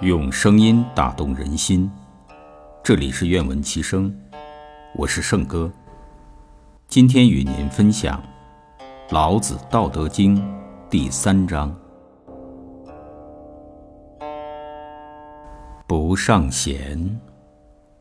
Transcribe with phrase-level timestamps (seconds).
[0.00, 1.90] 用声音打动人心，
[2.84, 4.16] 这里是愿闻其声，
[4.94, 5.68] 我是圣哥。
[6.86, 8.22] 今天与您分享
[9.12, 10.36] 《老子·道德经》
[10.88, 11.76] 第三章：
[15.88, 17.20] 不尚贤，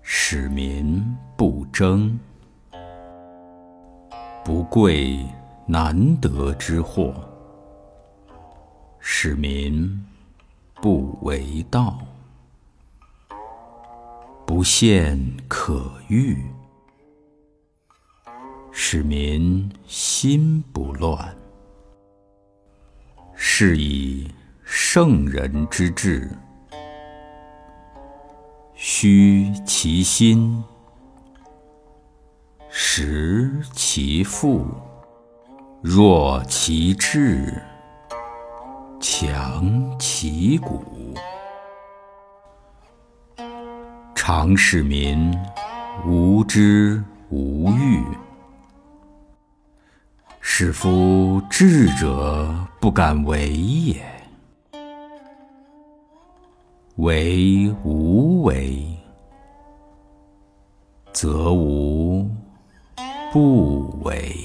[0.03, 1.03] 使民
[1.35, 2.15] 不争；
[4.45, 5.25] 不贵
[5.65, 7.11] 难得之货，
[8.99, 9.99] 使民。
[10.79, 11.97] 不为道，
[14.45, 16.37] 不陷可欲，
[18.71, 21.35] 使民心不乱。
[23.33, 24.31] 是以
[24.63, 26.29] 圣人之治，
[28.75, 30.63] 虚其心，
[32.69, 34.63] 实其腹，
[35.81, 37.61] 弱其志。
[38.99, 41.13] 强其骨，
[44.15, 45.31] 常使民
[46.05, 48.03] 无知无欲，
[50.41, 54.03] 使夫智者不敢为也。
[56.95, 58.83] 为无为，
[61.13, 62.27] 则无
[63.31, 64.35] 不为。